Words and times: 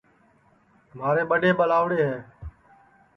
مھارے 0.97 1.23
ٻڈؔے 1.29 1.51
ٻلاؤڑے 1.59 1.99
ہے 2.09 2.17